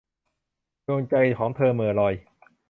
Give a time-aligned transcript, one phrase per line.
[0.87, 2.13] ดวงตาของเธอเหม่อลอย